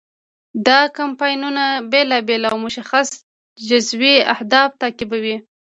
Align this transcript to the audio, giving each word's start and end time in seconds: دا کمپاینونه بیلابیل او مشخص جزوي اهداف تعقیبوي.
دا 0.67 0.79
کمپاینونه 0.97 1.65
بیلابیل 1.91 2.43
او 2.51 2.57
مشخص 2.65 3.09
جزوي 3.67 4.15
اهداف 4.33 4.69
تعقیبوي. 4.81 5.37